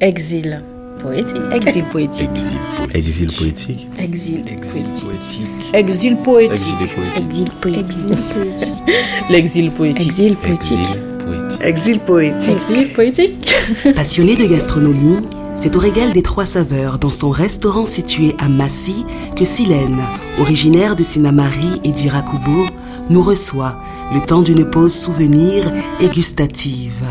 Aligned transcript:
Exil 0.00 0.62
poétique. 1.02 1.36
Exil 1.52 1.82
poétique. 1.90 2.28
Exil 2.94 3.32
poétique. 3.32 3.88
Exil 3.98 4.44
poétique. 4.44 5.74
Exil 5.74 6.16
poétique. 6.16 6.74
Exil 7.18 7.50
poétique. 7.60 8.74
L'exil 9.28 9.70
poétique. 9.72 10.06
Exil 10.06 10.36
poétique. 10.36 10.78
Exil 11.60 11.98
poétique. 11.98 12.52
Exil 12.70 12.92
poétique. 12.92 13.52
Passionné 13.96 14.36
de 14.36 14.46
gastronomie, 14.46 15.18
c'est 15.56 15.74
au 15.74 15.80
régal 15.80 16.12
des 16.12 16.22
trois 16.22 16.46
saveurs 16.46 17.00
dans 17.00 17.10
son 17.10 17.30
restaurant 17.30 17.84
situé 17.84 18.36
à 18.38 18.48
Massy 18.48 19.04
que 19.34 19.44
Silène, 19.44 20.00
originaire 20.40 20.94
de 20.94 21.02
Sinamari 21.02 21.80
et 21.82 21.90
d'Irakubo, 21.90 22.66
nous 23.10 23.22
reçoit 23.22 23.76
le 24.14 24.20
temps 24.24 24.42
d'une 24.42 24.64
pause 24.64 24.94
souvenir 24.94 25.64
et 26.00 26.08
gustative. 26.08 27.04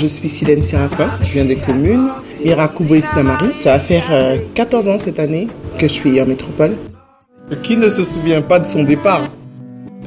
Je 0.00 0.06
suis 0.06 0.28
Silène 0.28 0.62
Séraphin, 0.62 1.10
je 1.22 1.32
viens 1.32 1.44
des 1.44 1.56
communes, 1.56 2.08
Irakubo 2.44 2.94
et 2.94 3.02
Sinamari. 3.02 3.50
Ça 3.58 3.72
va 3.72 3.80
faire 3.80 4.04
14 4.54 4.88
ans 4.88 4.98
cette 4.98 5.18
année 5.18 5.48
que 5.78 5.86
je 5.86 5.92
suis 5.92 6.20
en 6.20 6.26
métropole. 6.26 6.76
Qui 7.62 7.76
ne 7.76 7.90
se 7.90 8.04
souvient 8.04 8.42
pas 8.42 8.58
de 8.58 8.66
son 8.66 8.82
départ? 8.82 9.22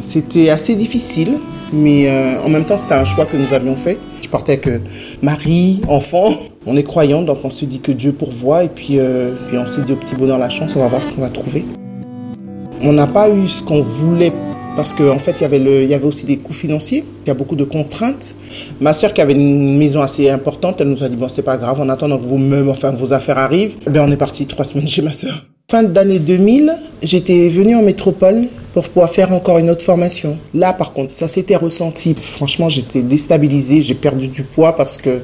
C'était 0.02 0.50
assez 0.50 0.76
difficile, 0.76 1.40
mais 1.74 2.10
euh, 2.10 2.42
en 2.44 2.50
même 2.50 2.66
temps 2.66 2.80
c'était 2.80 2.96
un 2.96 3.06
choix 3.06 3.26
que 3.26 3.38
nous 3.38 3.54
avions 3.54 3.76
fait. 3.76 3.98
Je 4.22 4.30
partais 4.30 4.54
avec 4.54 4.68
euh, 4.68 4.80
Marie, 5.22 5.82
enfant. 5.88 6.32
On 6.66 6.76
est 6.78 6.84
croyants, 6.84 7.22
donc 7.22 7.40
on 7.44 7.50
se 7.50 7.66
dit 7.66 7.82
que 7.82 7.92
Dieu 7.92 8.12
pourvoit, 8.12 8.64
et 8.64 8.70
puis, 8.70 9.00
euh, 9.00 9.34
puis 9.48 9.58
on 9.58 9.66
s'est 9.66 9.82
dit 9.82 9.94
au 9.94 9.96
petit 9.96 10.16
bonheur 10.16 10.38
la 10.38 10.50
chance, 10.50 10.76
on 10.76 10.80
va 10.80 10.88
voir 10.88 11.04
ce 11.04 11.12
qu'on 11.12 11.22
va 11.22 11.30
trouver. 11.30 11.66
On 12.82 12.94
n'a 12.94 13.08
pas 13.08 13.30
eu 13.30 13.48
ce 13.48 13.64
qu'on 13.64 13.82
voulait 13.82 14.34
parce 14.82 14.94
qu'en 14.94 15.10
en 15.10 15.20
fait, 15.20 15.36
il 15.40 15.88
y, 15.88 15.94
avait 15.94 16.06
aussi 16.06 16.26
des 16.26 16.38
coûts 16.38 16.54
financiers, 16.54 17.04
il 17.24 17.28
y 17.28 17.30
a 17.30 17.36
beaucoup 17.36 17.56
de 17.56 17.64
contraintes. 17.64 18.34
Ma 18.80 18.96
soeur, 18.96 19.14
qui 19.14 19.22
avait 19.22 19.34
une 19.34 19.78
maison 19.78 20.02
assez 20.02 20.28
importante, 20.28 20.82
elle 20.82 20.88
nous 20.88 21.04
a 21.04 21.08
dit 21.08 21.16
Bon, 21.16 21.30
c'est 21.30 21.44
pas 21.44 21.56
grave, 21.58 21.80
en 21.80 21.88
attendant 21.88 22.18
que 22.18 22.26
vos 22.26 22.40
enfin, 22.68 22.90
vos 22.90 23.14
affaires 23.14 23.38
arrivent, 23.38 23.78
eh 23.86 23.92
bien, 23.92 24.04
on 24.04 24.12
est 24.12 24.18
parti 24.18 24.48
trois 24.48 24.66
semaines 24.66 24.88
chez 24.88 25.04
ma 25.04 25.14
soeur. 25.14 25.46
Fin 25.70 25.84
d'année 25.84 26.18
2000, 26.18 26.76
j'étais 27.04 27.50
venue 27.50 27.76
en 27.76 27.84
métropole 27.84 28.48
pour 28.74 28.90
pouvoir 28.90 29.12
faire 29.12 29.32
encore 29.32 29.60
une 29.60 29.70
autre 29.70 29.86
formation. 29.86 30.40
Là, 30.56 30.74
par 30.74 30.94
contre, 30.94 31.14
ça 31.14 31.28
s'était 31.28 31.58
ressenti. 31.58 32.16
Franchement, 32.20 32.68
j'étais 32.68 33.04
déstabilisée, 33.04 33.84
j'ai 33.84 33.94
perdu 33.94 34.30
du 34.30 34.42
poids 34.42 34.76
parce 34.76 34.98
que 34.98 35.20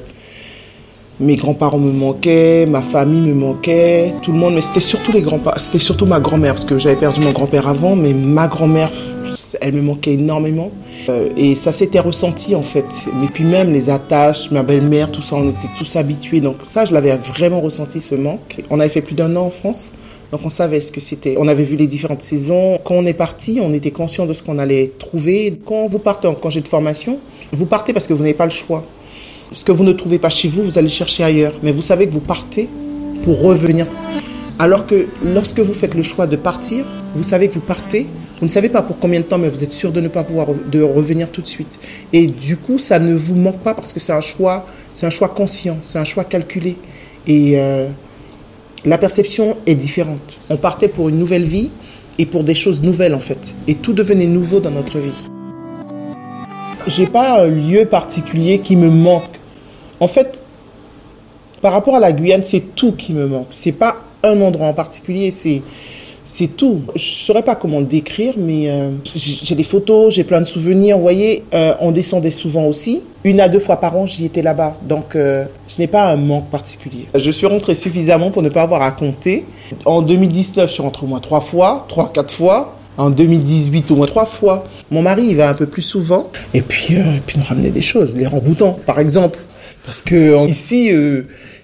mes 1.20 1.36
grands-parents 1.36 1.78
me 1.78 1.92
manquaient, 1.92 2.66
ma 2.66 2.80
famille 2.80 3.28
me 3.28 3.34
manquait, 3.34 4.14
tout 4.22 4.32
le 4.32 4.38
monde, 4.38 4.54
mais 4.54 4.62
c'était 4.62 4.80
surtout 4.80 5.12
les 5.12 5.20
grands-parents, 5.20 5.58
c'était 5.58 5.80
surtout 5.80 6.06
ma 6.06 6.20
grand-mère 6.20 6.54
parce 6.54 6.64
que 6.64 6.78
j'avais 6.78 6.96
perdu 6.96 7.20
mon 7.20 7.32
grand-père 7.32 7.66
avant, 7.66 7.96
mais 7.96 8.12
ma 8.12 8.46
grand-mère, 8.46 8.90
elle 9.60 9.74
me 9.74 9.82
manquait 9.82 10.14
énormément 10.14 10.70
euh, 11.08 11.28
et 11.36 11.54
ça 11.54 11.72
s'était 11.72 12.00
ressenti 12.00 12.54
en 12.54 12.62
fait. 12.62 12.84
Mais 13.20 13.26
puis 13.26 13.44
même 13.44 13.72
les 13.72 13.90
attaches, 13.90 14.50
ma 14.50 14.62
belle-mère, 14.62 15.10
tout 15.10 15.22
ça, 15.22 15.36
on 15.36 15.48
était 15.48 15.68
tous 15.78 15.96
habitués, 15.96 16.40
donc 16.40 16.56
ça, 16.64 16.84
je 16.84 16.94
l'avais 16.94 17.16
vraiment 17.16 17.60
ressenti 17.60 18.00
ce 18.00 18.14
manque. 18.14 18.62
On 18.70 18.80
avait 18.80 18.88
fait 18.88 19.02
plus 19.02 19.14
d'un 19.14 19.34
an 19.36 19.46
en 19.46 19.50
France. 19.50 19.92
Donc 20.30 20.42
on 20.44 20.50
savait 20.50 20.82
ce 20.82 20.92
que 20.92 21.00
c'était. 21.00 21.36
On 21.38 21.48
avait 21.48 21.64
vu 21.64 21.76
les 21.76 21.86
différentes 21.86 22.20
saisons. 22.20 22.78
Quand 22.84 22.94
on 22.94 23.06
est 23.06 23.14
parti, 23.14 23.60
on 23.62 23.72
était 23.72 23.92
conscient 23.92 24.26
de 24.26 24.34
ce 24.34 24.42
qu'on 24.42 24.58
allait 24.58 24.92
trouver. 24.98 25.58
Quand 25.64 25.86
vous 25.86 25.98
partez 25.98 26.28
en 26.28 26.34
congé 26.34 26.60
de 26.60 26.68
formation, 26.68 27.18
vous 27.52 27.64
partez 27.64 27.94
parce 27.94 28.06
que 28.06 28.12
vous 28.12 28.22
n'avez 28.22 28.34
pas 28.34 28.44
le 28.44 28.50
choix. 28.50 28.84
Ce 29.52 29.64
que 29.64 29.72
vous 29.72 29.84
ne 29.84 29.92
trouvez 29.92 30.18
pas 30.18 30.28
chez 30.28 30.48
vous, 30.48 30.62
vous 30.62 30.76
allez 30.76 30.90
chercher 30.90 31.24
ailleurs. 31.24 31.54
Mais 31.62 31.72
vous 31.72 31.80
savez 31.80 32.06
que 32.06 32.12
vous 32.12 32.20
partez 32.20 32.68
pour 33.24 33.40
revenir. 33.40 33.86
Alors 34.58 34.86
que 34.86 35.06
lorsque 35.24 35.60
vous 35.60 35.72
faites 35.72 35.94
le 35.94 36.02
choix 36.02 36.26
de 36.26 36.36
partir, 36.36 36.84
vous 37.14 37.22
savez 37.22 37.48
que 37.48 37.54
vous 37.54 37.60
partez. 37.60 38.06
Vous 38.40 38.46
ne 38.46 38.50
savez 38.50 38.68
pas 38.68 38.82
pour 38.82 38.98
combien 38.98 39.18
de 39.18 39.24
temps, 39.24 39.38
mais 39.38 39.48
vous 39.48 39.64
êtes 39.64 39.72
sûr 39.72 39.90
de 39.90 40.00
ne 40.00 40.06
pas 40.06 40.22
pouvoir 40.22 40.48
de 40.70 40.80
revenir 40.80 41.30
tout 41.30 41.42
de 41.42 41.46
suite. 41.46 41.80
Et 42.12 42.26
du 42.28 42.56
coup, 42.56 42.78
ça 42.78 43.00
ne 43.00 43.14
vous 43.14 43.34
manque 43.34 43.58
pas 43.58 43.74
parce 43.74 43.92
que 43.92 43.98
c'est 43.98 44.12
un 44.12 44.20
choix, 44.20 44.64
c'est 44.94 45.06
un 45.06 45.10
choix 45.10 45.28
conscient, 45.28 45.78
c'est 45.82 45.98
un 45.98 46.04
choix 46.04 46.24
calculé. 46.24 46.76
Et 47.26 47.58
euh, 47.58 47.88
la 48.84 48.96
perception 48.96 49.56
est 49.66 49.74
différente. 49.74 50.38
On 50.50 50.56
partait 50.56 50.88
pour 50.88 51.08
une 51.08 51.18
nouvelle 51.18 51.42
vie 51.42 51.70
et 52.18 52.26
pour 52.26 52.44
des 52.44 52.54
choses 52.54 52.80
nouvelles 52.80 53.14
en 53.14 53.20
fait. 53.20 53.54
Et 53.66 53.74
tout 53.74 53.92
devenait 53.92 54.26
nouveau 54.26 54.60
dans 54.60 54.70
notre 54.70 54.98
vie. 54.98 55.28
J'ai 56.86 57.06
pas 57.06 57.42
un 57.42 57.48
lieu 57.48 57.86
particulier 57.86 58.60
qui 58.60 58.76
me 58.76 58.88
manque. 58.88 59.34
En 59.98 60.06
fait, 60.06 60.42
par 61.60 61.72
rapport 61.72 61.96
à 61.96 62.00
la 62.00 62.12
Guyane, 62.12 62.44
c'est 62.44 62.76
tout 62.76 62.92
qui 62.92 63.12
me 63.12 63.26
manque. 63.26 63.48
C'est 63.50 63.72
pas 63.72 63.96
un 64.22 64.40
endroit 64.40 64.68
en 64.68 64.74
particulier, 64.74 65.32
c'est 65.32 65.62
c'est 66.30 66.48
tout. 66.58 66.82
Je 66.94 67.02
saurais 67.02 67.42
pas 67.42 67.54
comment 67.54 67.80
le 67.80 67.86
décrire, 67.86 68.34
mais 68.36 68.68
euh, 68.68 68.90
j'ai 69.14 69.54
des 69.54 69.62
photos, 69.62 70.12
j'ai 70.12 70.24
plein 70.24 70.40
de 70.40 70.46
souvenirs. 70.46 70.96
Vous 70.96 71.02
voyez, 71.02 71.42
euh, 71.54 71.72
on 71.80 71.90
descendait 71.90 72.30
souvent 72.30 72.66
aussi. 72.66 73.02
Une 73.24 73.40
à 73.40 73.48
deux 73.48 73.60
fois 73.60 73.78
par 73.78 73.96
an, 73.96 74.04
j'y 74.04 74.26
étais 74.26 74.42
là-bas. 74.42 74.76
Donc, 74.86 75.16
euh, 75.16 75.46
je 75.66 75.78
n'ai 75.78 75.86
pas 75.86 76.04
un 76.04 76.16
manque 76.16 76.50
particulier. 76.50 77.06
Je 77.14 77.30
suis 77.30 77.46
rentrée 77.46 77.74
suffisamment 77.74 78.30
pour 78.30 78.42
ne 78.42 78.50
pas 78.50 78.60
avoir 78.60 78.82
à 78.82 78.90
compter. 78.90 79.46
En 79.86 80.02
2019, 80.02 80.68
je 80.68 80.74
suis 80.74 80.82
rentrée 80.82 81.06
au 81.06 81.08
moins 81.08 81.20
trois 81.20 81.40
fois, 81.40 81.86
trois, 81.88 82.12
quatre 82.12 82.34
fois. 82.34 82.76
En 82.98 83.08
2018, 83.08 83.90
au 83.90 83.96
moins 83.96 84.06
trois 84.06 84.26
fois. 84.26 84.66
Mon 84.90 85.00
mari, 85.00 85.24
il 85.30 85.36
va 85.36 85.48
un 85.48 85.54
peu 85.54 85.66
plus 85.66 85.82
souvent. 85.82 86.30
Et 86.52 86.60
puis, 86.60 86.96
puis 87.24 87.38
nous 87.38 87.44
ramener 87.44 87.70
des 87.70 87.80
choses, 87.80 88.14
les 88.14 88.26
remboutants, 88.26 88.76
par 88.84 89.00
exemple. 89.00 89.38
Parce 89.86 90.02
que 90.02 90.46
ici, 90.46 90.90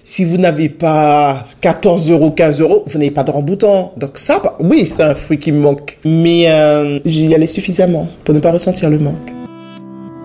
si 0.05 0.23
vous 0.23 0.37
n'avez 0.37 0.69
pas 0.69 1.47
14 1.61 2.11
euros, 2.11 2.29
15 2.29 2.61
euros, 2.61 2.83
vous 2.85 2.99
n'avez 2.99 3.09
pas 3.09 3.23
de 3.23 3.31
remboutant. 3.31 3.91
Donc 3.97 4.19
ça, 4.19 4.39
bah, 4.39 4.55
oui, 4.59 4.85
c'est 4.85 5.01
un 5.01 5.15
fruit 5.15 5.39
qui 5.39 5.51
me 5.51 5.57
manque. 5.57 5.97
Mais 6.05 6.45
euh, 6.47 6.99
j'y 7.05 7.33
allais 7.33 7.47
suffisamment 7.47 8.07
pour 8.23 8.35
ne 8.35 8.39
pas 8.39 8.51
ressentir 8.51 8.91
le 8.91 8.99
manque. 8.99 9.31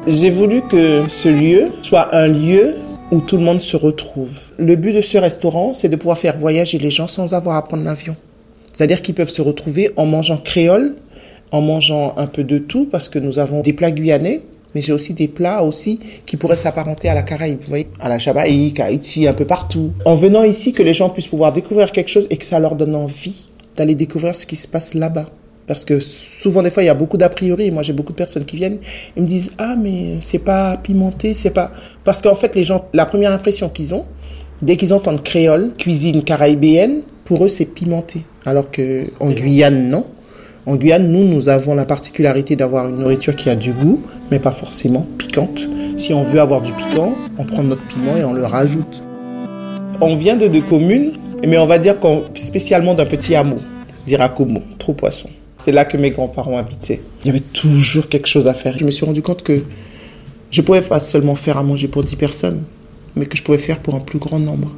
J'ai 0.06 0.28
voulu 0.28 0.60
que 0.70 1.08
ce 1.08 1.30
lieu 1.30 1.68
soit 1.80 2.14
un 2.14 2.28
lieu 2.28 2.76
où 3.10 3.22
tout 3.22 3.38
le 3.38 3.42
monde 3.42 3.62
se 3.62 3.76
retrouve. 3.78 4.38
Le 4.58 4.76
but 4.76 4.92
de 4.92 5.00
ce 5.00 5.16
restaurant, 5.16 5.72
c'est 5.72 5.88
de 5.88 5.96
pouvoir 5.96 6.18
faire 6.18 6.36
voyager 6.36 6.78
les 6.78 6.90
gens 6.90 7.06
sans 7.06 7.32
avoir 7.32 7.56
à 7.56 7.66
prendre 7.66 7.82
l'avion. 7.82 8.16
C'est-à-dire 8.74 9.00
qu'ils 9.00 9.14
peuvent 9.14 9.30
se 9.30 9.40
retrouver 9.40 9.92
en 9.96 10.04
mangeant 10.04 10.36
créole, 10.36 10.94
en 11.52 11.62
mangeant 11.62 12.12
un 12.18 12.26
peu 12.26 12.44
de 12.44 12.58
tout, 12.58 12.84
parce 12.84 13.08
que 13.08 13.18
nous 13.18 13.38
avons 13.38 13.62
des 13.62 13.72
plats 13.72 13.90
guyanais, 13.90 14.42
mais 14.74 14.82
j'ai 14.82 14.92
aussi 14.92 15.14
des 15.14 15.28
plats 15.28 15.62
aussi 15.62 16.00
qui 16.26 16.36
pourraient 16.36 16.56
s'apparenter 16.56 17.08
à 17.08 17.14
la 17.14 17.22
Caraïbe, 17.22 17.58
vous 17.60 17.68
voyez, 17.68 17.88
à 18.00 18.08
la 18.08 18.18
Jamaïque, 18.18 18.80
à 18.80 18.86
Haïti, 18.86 19.26
un 19.26 19.32
peu 19.32 19.44
partout. 19.44 19.92
En 20.04 20.14
venant 20.14 20.44
ici, 20.44 20.72
que 20.72 20.82
les 20.82 20.94
gens 20.94 21.10
puissent 21.10 21.26
pouvoir 21.26 21.52
découvrir 21.52 21.92
quelque 21.92 22.08
chose 22.08 22.26
et 22.30 22.36
que 22.36 22.44
ça 22.44 22.58
leur 22.58 22.76
donne 22.76 22.94
envie 22.94 23.46
d'aller 23.76 23.94
découvrir 23.94 24.34
ce 24.34 24.46
qui 24.46 24.56
se 24.56 24.68
passe 24.68 24.94
là-bas. 24.94 25.26
Parce 25.66 25.84
que 25.84 26.00
souvent, 26.00 26.62
des 26.62 26.70
fois, 26.70 26.82
il 26.82 26.86
y 26.86 26.88
a 26.90 26.94
beaucoup 26.94 27.16
d'a 27.16 27.28
priori. 27.28 27.70
Moi, 27.70 27.84
j'ai 27.84 27.92
beaucoup 27.92 28.12
de 28.12 28.16
personnes 28.16 28.44
qui 28.44 28.56
viennent 28.56 28.78
et 29.16 29.20
me 29.20 29.26
disent 29.26 29.52
Ah, 29.56 29.76
mais 29.80 30.16
c'est 30.20 30.40
pas 30.40 30.76
pimenté, 30.76 31.32
c'est 31.32 31.50
pas. 31.50 31.70
Parce 32.02 32.22
qu'en 32.22 32.34
fait, 32.34 32.56
les 32.56 32.64
gens, 32.64 32.86
la 32.92 33.06
première 33.06 33.30
impression 33.30 33.68
qu'ils 33.68 33.94
ont, 33.94 34.04
dès 34.62 34.76
qu'ils 34.76 34.92
entendent 34.92 35.22
créole, 35.22 35.72
cuisine 35.78 36.24
caribéenne, 36.24 37.02
pour 37.24 37.44
eux, 37.44 37.48
c'est 37.48 37.66
pimenté. 37.66 38.24
Alors 38.44 38.70
que 38.72 39.12
en 39.20 39.30
Guyane, 39.30 39.88
non. 39.90 40.06
En 40.70 40.76
Guyane, 40.76 41.10
nous, 41.10 41.24
nous 41.24 41.48
avons 41.48 41.74
la 41.74 41.84
particularité 41.84 42.54
d'avoir 42.54 42.88
une 42.88 43.00
nourriture 43.00 43.34
qui 43.34 43.50
a 43.50 43.56
du 43.56 43.72
goût, 43.72 44.00
mais 44.30 44.38
pas 44.38 44.52
forcément 44.52 45.04
piquante. 45.18 45.66
Si 45.98 46.14
on 46.14 46.22
veut 46.22 46.40
avoir 46.40 46.62
du 46.62 46.72
piquant, 46.72 47.12
on 47.38 47.44
prend 47.44 47.64
notre 47.64 47.82
piment 47.88 48.16
et 48.16 48.22
on 48.22 48.32
le 48.32 48.46
rajoute. 48.46 49.02
On 50.00 50.14
vient 50.14 50.36
de 50.36 50.46
deux 50.46 50.60
communes, 50.60 51.10
mais 51.44 51.58
on 51.58 51.66
va 51.66 51.78
dire 51.80 51.96
spécialement 52.36 52.94
d'un 52.94 53.06
petit 53.06 53.34
hameau, 53.34 53.58
d'Irakomo, 54.06 54.62
trop 54.78 54.92
poisson. 54.92 55.28
C'est 55.56 55.72
là 55.72 55.84
que 55.84 55.96
mes 55.96 56.10
grands-parents 56.10 56.56
habitaient. 56.56 57.00
Il 57.24 57.26
y 57.26 57.30
avait 57.30 57.40
toujours 57.40 58.08
quelque 58.08 58.28
chose 58.28 58.46
à 58.46 58.54
faire. 58.54 58.78
Je 58.78 58.84
me 58.84 58.92
suis 58.92 59.04
rendu 59.04 59.22
compte 59.22 59.42
que 59.42 59.64
je 60.52 60.62
pouvais 60.62 60.82
pas 60.82 61.00
seulement 61.00 61.34
faire 61.34 61.58
à 61.58 61.64
manger 61.64 61.88
pour 61.88 62.04
10 62.04 62.14
personnes, 62.14 62.62
mais 63.16 63.26
que 63.26 63.36
je 63.36 63.42
pouvais 63.42 63.58
faire 63.58 63.80
pour 63.80 63.96
un 63.96 64.00
plus 64.00 64.20
grand 64.20 64.38
nombre. 64.38 64.70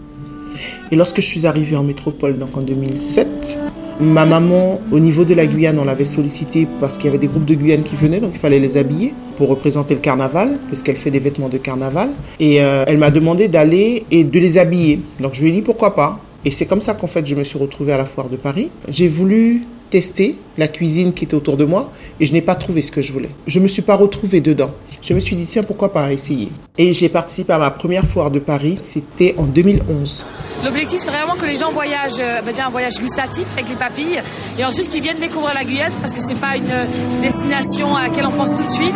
Et 0.91 0.97
lorsque 0.97 1.21
je 1.21 1.27
suis 1.27 1.47
arrivé 1.47 1.77
en 1.77 1.83
métropole, 1.83 2.39
donc 2.39 2.57
en 2.57 2.63
2007, 2.63 3.59
Ma 4.03 4.27
maman, 4.27 4.81
au 4.91 4.99
niveau 4.99 5.25
de 5.25 5.33
la 5.33 5.47
Guyane, 5.47 5.79
on 5.79 5.85
l'avait 5.85 6.07
sollicité 6.07 6.67
parce 6.81 6.97
qu'il 6.97 7.07
y 7.07 7.09
avait 7.09 7.19
des 7.19 7.29
groupes 7.29 7.45
de 7.45 7.55
Guyane 7.55 7.85
qui 7.85 7.95
venaient, 7.95 8.19
donc 8.19 8.33
il 8.35 8.39
fallait 8.39 8.59
les 8.59 8.77
habiller 8.77 9.15
pour 9.37 9.49
représenter 9.49 9.95
le 9.95 10.01
carnaval, 10.01 10.59
puisqu'elle 10.67 10.97
fait 10.97 11.13
des 11.13 11.21
vêtements 11.21 11.49
de 11.49 11.57
carnaval. 11.57 12.09
Et 12.41 12.61
euh, 12.61 12.85
elle 12.89 12.99
m'a 12.99 13.13
demandé 13.13 13.47
d'aller 13.47 14.03
et 14.11 14.25
de 14.25 14.41
les 14.41 14.59
habiller. 14.59 15.01
Donc 15.21 15.35
je 15.35 15.43
lui 15.43 15.51
ai 15.51 15.53
dit 15.53 15.63
pourquoi 15.63 15.95
pas. 15.95 16.19
Et 16.45 16.51
c'est 16.51 16.67
comme 16.67 16.81
ça 16.81 16.95
qu'en 16.95 17.07
fait 17.07 17.25
je 17.25 17.37
me 17.37 17.45
suis 17.45 17.59
retrouvée 17.59 17.93
à 17.93 17.97
la 17.97 18.05
foire 18.05 18.29
de 18.29 18.37
Paris. 18.37 18.71
J'ai 18.89 19.07
voulu 19.07 19.63
tester 19.93 20.39
la 20.57 20.69
cuisine 20.69 21.13
qui 21.13 21.25
était 21.27 21.35
autour 21.35 21.59
de 21.59 21.67
moi 21.67 21.93
et 22.19 22.25
je 22.25 22.33
n'ai 22.33 22.41
pas 22.41 22.55
trouvé 22.55 22.81
ce 22.81 22.91
que 22.91 23.03
je 23.03 23.13
voulais. 23.13 23.29
Je 23.47 23.59
ne 23.59 23.65
me 23.65 23.69
suis 23.69 23.83
pas 23.83 23.95
retrouvée 23.95 24.41
dedans. 24.41 24.71
Je 25.03 25.13
me 25.13 25.21
suis 25.21 25.37
dit, 25.37 25.45
tiens, 25.45 25.63
pourquoi 25.63 25.93
pas 25.93 26.11
essayer? 26.13 26.49
Et 26.79 26.95
j'ai 26.95 27.11
participé 27.11 27.53
à 27.53 27.59
ma 27.59 27.71
première 27.71 28.07
foire 28.07 28.31
de 28.31 28.39
Paris, 28.39 28.77
c'était 28.79 29.35
en 29.37 29.45
2011. 29.45 30.25
L'objectif, 30.65 31.01
c'est 31.01 31.11
vraiment 31.11 31.35
que 31.35 31.45
les 31.45 31.57
gens 31.57 31.73
voyagent, 31.73 32.21
euh, 32.21 32.41
bah, 32.41 32.53
déjà 32.53 32.67
un 32.69 32.71
voyage 32.71 32.99
gustatif 32.99 33.45
avec 33.55 33.69
les 33.69 33.77
papilles 33.77 34.23
et 34.59 34.65
ensuite 34.65 34.89
qu'ils 34.89 35.03
viennent 35.03 35.21
découvrir 35.21 35.53
la 35.53 35.65
Guyane 35.65 35.93
parce 36.01 36.15
que 36.15 36.21
c'est 36.21 36.41
pas 36.41 36.57
une 36.57 36.73
destination 37.21 37.95
à 37.95 38.09
laquelle 38.09 38.27
on 38.27 38.33
pense 38.33 38.55
tout 38.55 38.65
de 38.65 38.71
suite. 38.71 38.95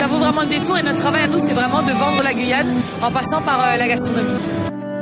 ça 0.00 0.08
vaut 0.08 0.18
vraiment 0.18 0.40
le 0.40 0.48
détour 0.48 0.76
et 0.76 0.82
notre 0.82 0.98
travail 0.98 1.22
à 1.22 1.28
nous, 1.28 1.38
c'est 1.38 1.54
vraiment 1.54 1.82
de 1.82 1.92
vendre 1.92 2.20
la 2.24 2.34
Guyane 2.34 2.74
en 3.00 3.12
passant 3.12 3.42
par 3.42 3.60
euh, 3.60 3.76
la 3.76 3.86
gastronomie. 3.86 4.40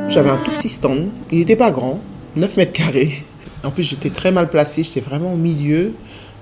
J'avais 0.08 0.31
un 0.31 0.38
tout 0.38 0.50
petit 0.50 0.69
stand, 0.69 1.08
il 1.32 1.38
n'était 1.38 1.56
pas 1.56 1.70
grand, 1.70 2.00
9 2.37 2.56
mètres 2.58 2.72
carrés. 2.72 3.22
En 3.65 3.71
plus, 3.71 3.85
j'étais 3.85 4.11
très 4.11 4.33
mal 4.33 4.49
placée, 4.49 4.83
j'étais 4.83 5.01
vraiment 5.01 5.35
au 5.35 5.37
milieu. 5.37 5.93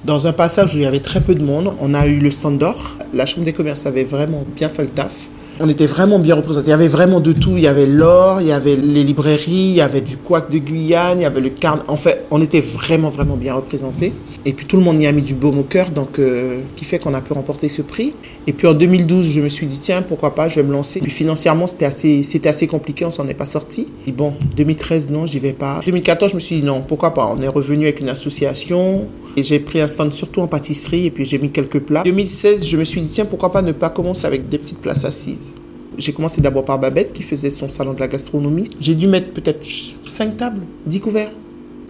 Dans 0.04 0.28
un 0.28 0.32
passage 0.32 0.74
où 0.74 0.78
il 0.78 0.82
y 0.82 0.86
avait 0.86 1.00
très 1.00 1.20
peu 1.20 1.34
de 1.34 1.42
monde, 1.42 1.72
on 1.80 1.92
a 1.94 2.06
eu 2.06 2.18
le 2.18 2.30
stand 2.30 2.58
d'or. 2.58 2.96
La 3.12 3.26
Chambre 3.26 3.44
des 3.44 3.52
commerces 3.52 3.86
avait 3.86 4.04
vraiment 4.04 4.44
bien 4.54 4.68
fait 4.68 4.82
le 4.82 4.88
taf. 4.88 5.12
On 5.60 5.68
était 5.68 5.86
vraiment 5.86 6.20
bien 6.20 6.36
représentés. 6.36 6.68
Il 6.68 6.70
y 6.70 6.74
avait 6.74 6.88
vraiment 6.88 7.18
de 7.18 7.32
tout. 7.32 7.56
Il 7.56 7.62
y 7.62 7.66
avait 7.66 7.86
l'or, 7.86 8.40
il 8.40 8.46
y 8.46 8.52
avait 8.52 8.76
les 8.76 9.02
librairies, 9.02 9.50
il 9.50 9.74
y 9.74 9.80
avait 9.80 10.00
du 10.00 10.16
couac 10.16 10.50
de 10.50 10.58
Guyane, 10.58 11.18
il 11.18 11.22
y 11.22 11.26
avait 11.26 11.40
le 11.40 11.50
carne. 11.50 11.80
En 11.88 11.96
fait, 11.96 12.26
on 12.30 12.40
était 12.40 12.60
vraiment, 12.60 13.10
vraiment 13.10 13.36
bien 13.36 13.54
représentés. 13.54 14.12
Et 14.44 14.52
puis 14.52 14.66
tout 14.66 14.76
le 14.76 14.82
monde 14.82 15.00
y 15.02 15.06
a 15.06 15.12
mis 15.12 15.22
du 15.22 15.34
baume 15.34 15.58
au 15.58 15.64
cœur, 15.64 15.90
donc 15.90 16.18
euh, 16.18 16.60
qui 16.76 16.84
fait 16.84 17.00
qu'on 17.00 17.12
a 17.12 17.20
pu 17.20 17.32
remporter 17.32 17.68
ce 17.68 17.82
prix. 17.82 18.14
Et 18.46 18.52
puis 18.52 18.68
en 18.68 18.72
2012, 18.72 19.28
je 19.30 19.40
me 19.40 19.48
suis 19.48 19.66
dit 19.66 19.80
tiens, 19.80 20.02
pourquoi 20.02 20.34
pas, 20.34 20.48
je 20.48 20.60
vais 20.60 20.66
me 20.66 20.72
lancer. 20.72 21.00
Puis 21.00 21.10
financièrement, 21.10 21.66
c'était 21.66 21.86
assez, 21.86 22.22
c'était 22.22 22.48
assez 22.48 22.68
compliqué, 22.68 23.04
on 23.04 23.10
s'en 23.10 23.26
est 23.26 23.34
pas 23.34 23.46
sorti. 23.46 23.88
Et 24.06 24.12
bon, 24.12 24.34
2013, 24.56 25.10
non, 25.10 25.26
j'y 25.26 25.40
vais 25.40 25.52
pas. 25.52 25.80
2014, 25.84 26.30
je 26.30 26.36
me 26.36 26.40
suis 26.40 26.60
dit 26.60 26.66
non, 26.66 26.82
pourquoi 26.86 27.14
pas. 27.14 27.34
On 27.36 27.42
est 27.42 27.48
revenu 27.48 27.84
avec 27.84 28.00
une 28.00 28.08
association 28.08 29.08
et 29.36 29.42
j'ai 29.42 29.58
pris 29.58 29.80
un 29.80 29.88
stand 29.88 30.12
surtout 30.12 30.40
en 30.40 30.46
pâtisserie 30.46 31.06
et 31.06 31.10
puis 31.10 31.24
j'ai 31.24 31.38
mis 31.38 31.50
quelques 31.50 31.80
plats. 31.80 32.02
2016, 32.04 32.66
je 32.66 32.76
me 32.76 32.84
suis 32.84 33.00
dit 33.00 33.08
tiens, 33.08 33.24
pourquoi 33.24 33.52
pas 33.52 33.62
ne 33.62 33.72
pas 33.72 33.90
commencer 33.90 34.26
avec 34.26 34.48
des 34.48 34.58
petites 34.58 34.80
places 34.80 35.04
assises? 35.04 35.52
J'ai 35.96 36.12
commencé 36.12 36.40
d'abord 36.40 36.64
par 36.64 36.78
Babette 36.78 37.12
qui 37.12 37.24
faisait 37.24 37.50
son 37.50 37.68
salon 37.68 37.92
de 37.92 38.00
la 38.00 38.08
gastronomie. 38.08 38.70
J'ai 38.80 38.94
dû 38.94 39.08
mettre 39.08 39.32
peut-être 39.32 39.66
5 40.06 40.36
tables, 40.36 40.62
10 40.86 41.00
couverts. 41.00 41.32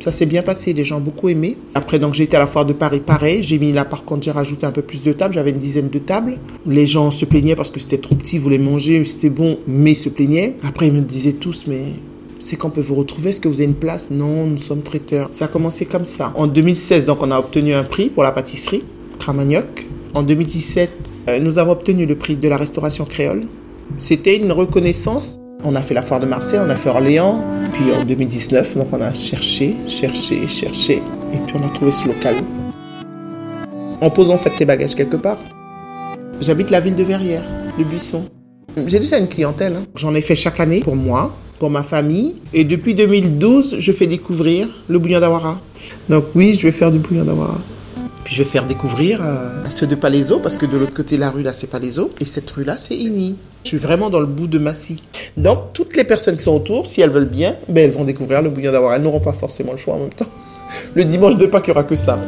Ça 0.00 0.12
s'est 0.12 0.26
bien 0.26 0.42
passé, 0.42 0.72
les 0.72 0.84
gens 0.84 0.98
ont 0.98 1.02
beaucoup 1.02 1.28
aimé. 1.28 1.58
Après, 1.74 1.98
donc, 1.98 2.14
j'ai 2.14 2.22
été 2.24 2.36
à 2.36 2.38
la 2.38 2.46
foire 2.46 2.64
de 2.64 2.72
Paris, 2.72 3.00
pareil. 3.00 3.42
J'ai 3.42 3.58
mis 3.58 3.72
là, 3.72 3.84
par 3.84 4.04
contre, 4.04 4.22
j'ai 4.22 4.30
rajouté 4.30 4.64
un 4.64 4.70
peu 4.70 4.80
plus 4.80 5.02
de 5.02 5.12
tables. 5.12 5.34
J'avais 5.34 5.50
une 5.50 5.58
dizaine 5.58 5.88
de 5.88 5.98
tables. 5.98 6.38
Les 6.66 6.86
gens 6.86 7.10
se 7.10 7.24
plaignaient 7.24 7.56
parce 7.56 7.70
que 7.70 7.80
c'était 7.80 7.98
trop 7.98 8.14
petit, 8.14 8.36
ils 8.36 8.40
voulaient 8.40 8.58
manger, 8.58 9.04
c'était 9.04 9.28
bon, 9.28 9.58
mais 9.66 9.94
se 9.94 10.08
plaignaient. 10.08 10.56
Après, 10.62 10.86
ils 10.86 10.92
me 10.92 11.00
disaient 11.00 11.32
tous, 11.32 11.64
mais 11.66 11.86
c'est 12.40 12.56
qu'on 12.56 12.70
peut 12.70 12.80
vous 12.80 12.94
retrouver. 12.94 13.30
Est-ce 13.30 13.40
que 13.40 13.48
vous 13.48 13.56
avez 13.60 13.64
une 13.64 13.74
place? 13.74 14.08
Non, 14.10 14.46
nous 14.46 14.58
sommes 14.58 14.82
traiteurs. 14.82 15.30
Ça 15.32 15.46
a 15.46 15.48
commencé 15.48 15.84
comme 15.86 16.04
ça. 16.04 16.32
En 16.34 16.46
2016, 16.46 17.04
donc, 17.04 17.18
on 17.22 17.30
a 17.30 17.38
obtenu 17.38 17.74
un 17.74 17.84
prix 17.84 18.08
pour 18.10 18.22
la 18.22 18.32
pâtisserie, 18.32 18.84
Cramagnoc. 19.18 19.86
En 20.14 20.22
2017, 20.22 20.90
euh, 21.28 21.38
nous 21.40 21.58
avons 21.58 21.72
obtenu 21.72 22.06
le 22.06 22.16
prix 22.16 22.36
de 22.36 22.48
la 22.48 22.56
restauration 22.56 23.04
créole. 23.04 23.44
C'était 23.98 24.36
une 24.36 24.52
reconnaissance. 24.52 25.38
On 25.64 25.74
a 25.74 25.80
fait 25.80 25.94
la 25.94 26.02
foire 26.02 26.20
de 26.20 26.26
Marseille, 26.26 26.60
on 26.64 26.70
a 26.70 26.74
fait 26.76 26.88
Orléans, 26.88 27.42
puis 27.72 27.86
en 27.92 28.04
2019, 28.04 28.76
donc 28.76 28.86
on 28.92 29.00
a 29.00 29.12
cherché, 29.12 29.74
cherché, 29.88 30.46
cherché, 30.46 31.02
et 31.32 31.36
puis 31.46 31.56
on 31.60 31.66
a 31.66 31.68
trouvé 31.74 31.90
ce 31.90 32.06
local. 32.06 32.36
On 34.00 34.08
pose 34.10 34.30
en 34.30 34.38
fait 34.38 34.54
ses 34.54 34.64
bagages 34.64 34.94
quelque 34.94 35.16
part. 35.16 35.38
J'habite 36.40 36.70
la 36.70 36.78
ville 36.78 36.94
de 36.94 37.02
Verrières, 37.02 37.42
le 37.76 37.82
Buisson. 37.82 38.26
J'ai 38.86 39.00
déjà 39.00 39.18
une 39.18 39.26
clientèle. 39.26 39.74
hein. 39.74 39.82
J'en 39.96 40.14
ai 40.14 40.20
fait 40.20 40.36
chaque 40.36 40.60
année 40.60 40.80
pour 40.80 40.94
moi, 40.94 41.34
pour 41.58 41.70
ma 41.70 41.82
famille. 41.82 42.36
Et 42.54 42.64
depuis 42.64 42.94
2012, 42.94 43.76
je 43.78 43.92
fais 43.92 44.06
découvrir 44.06 44.68
le 44.88 44.98
bouillon 44.98 45.20
d'Awara. 45.20 45.60
Donc 46.08 46.26
oui, 46.34 46.54
je 46.54 46.66
vais 46.66 46.72
faire 46.72 46.90
du 46.90 46.98
bouillon 46.98 47.24
d'Awara. 47.24 47.58
Puis 48.24 48.34
je 48.34 48.42
vais 48.42 48.48
faire 48.48 48.66
découvrir 48.66 49.20
euh, 49.22 49.64
ceux 49.70 49.86
de 49.86 49.94
Palaiso, 49.94 50.38
parce 50.38 50.58
que 50.58 50.66
de 50.66 50.76
l'autre 50.76 50.92
côté 50.92 51.16
de 51.16 51.20
la 51.20 51.30
rue, 51.30 51.42
là, 51.42 51.54
c'est 51.54 51.66
Palaiso. 51.66 52.10
Et 52.20 52.26
cette 52.26 52.50
rue-là, 52.50 52.76
c'est 52.78 52.94
Igny. 52.94 53.36
Je 53.64 53.68
suis 53.68 53.78
vraiment 53.78 54.10
dans 54.10 54.20
le 54.20 54.26
bout 54.26 54.46
de 54.46 54.58
Massy. 54.58 55.02
Donc, 55.38 55.72
toutes 55.72 55.96
les 55.96 56.04
personnes 56.04 56.36
qui 56.36 56.42
sont 56.42 56.54
autour, 56.54 56.86
si 56.86 57.00
elles 57.00 57.08
veulent 57.08 57.24
bien, 57.24 57.56
ben, 57.68 57.84
elles 57.84 57.96
vont 57.96 58.04
découvrir 58.04 58.42
le 58.42 58.50
bouillon 58.50 58.70
d'Awara. 58.70 58.96
Elles 58.96 59.02
n'auront 59.02 59.20
pas 59.20 59.32
forcément 59.32 59.72
le 59.72 59.78
choix 59.78 59.94
en 59.94 60.00
même 60.00 60.10
temps. 60.10 60.28
Le 60.94 61.06
dimanche 61.06 61.36
de 61.36 61.46
Pâques, 61.46 61.68
il 61.68 61.70
n'y 61.70 61.76
aura 61.78 61.84
que 61.84 61.96
ça. 61.96 62.18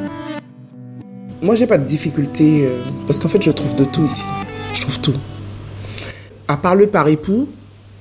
Moi, 1.43 1.55
j'ai 1.55 1.67
pas 1.67 1.77
de 1.77 1.85
difficulté, 1.85 2.65
euh, 2.65 2.79
parce 3.07 3.19
qu'en 3.19 3.29
fait, 3.29 3.43
je 3.43 3.51
trouve 3.51 3.77
de 3.77 3.85
tout 3.85 4.05
ici. 4.07 4.23
Je 4.73 4.81
trouve 4.81 4.99
tout. 5.01 5.15
À 6.49 6.57
part 6.57 6.75
le 6.75 6.87
par 6.87 7.09
époux, 7.09 7.49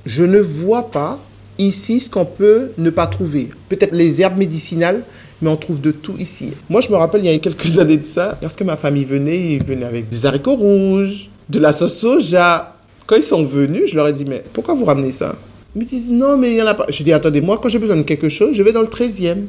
je 0.10 0.24
ne 0.24 0.40
vois 0.40 0.90
pas 0.90 1.20
ici 1.60 2.00
ce 2.00 2.10
qu'on 2.10 2.26
peut 2.26 2.72
ne 2.80 2.90
pas 2.90 3.06
trouver. 3.06 3.50
Peut-être 3.70 3.94
les 3.94 4.22
herbes 4.22 4.40
médicinales, 4.40 5.04
mais 5.40 5.52
on 5.52 5.56
trouve 5.56 5.80
de 5.80 5.92
tout 5.92 6.16
ici. 6.18 6.50
Moi, 6.68 6.82
je 6.82 6.90
me 6.90 6.96
rappelle, 6.96 7.24
il 7.24 7.32
y 7.32 7.34
a 7.34 7.38
quelques 7.38 7.78
années 7.78 7.98
de 7.98 8.04
ça, 8.04 8.40
lorsque 8.42 8.64
ma 8.64 8.76
famille 8.76 9.06
venait, 9.06 9.54
ils 9.54 9.64
venaient 9.64 9.86
avec 9.86 10.10
des 10.10 10.26
haricots 10.26 10.56
rouges, 10.56 11.30
de 11.48 11.60
la 11.60 11.74
sauce 11.74 11.96
soja. 11.96 12.76
Quand 13.06 13.18
ils 13.18 13.24
sont 13.24 13.44
venus, 13.44 13.84
je 13.92 13.96
leur 13.96 14.08
ai 14.08 14.14
dit, 14.14 14.26
mais 14.26 14.44
pourquoi 14.52 14.74
vous 14.74 14.86
ramenez 14.86 15.12
ça? 15.12 15.36
Ils 15.76 15.84
me 15.84 15.86
disent, 15.86 16.10
non, 16.10 16.38
mais 16.38 16.50
il 16.50 16.56
n'y 16.56 16.62
en 16.64 16.68
a 16.68 16.74
pas. 16.74 16.88
J'ai 16.90 17.04
dit, 17.04 17.14
attendez, 17.14 17.42
moi, 17.42 17.60
quand 17.62 17.70
j'ai 17.70 17.78
besoin 17.78 17.98
de 17.98 18.02
quelque 18.02 18.30
chose, 18.30 18.56
je 18.56 18.64
vais 18.64 18.72
dans 18.72 18.82
le 18.82 18.88
13e. 18.88 19.44